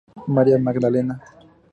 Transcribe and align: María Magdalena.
María 0.35 0.57
Magdalena. 0.57 1.15